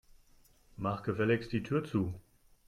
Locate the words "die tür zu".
1.51-2.15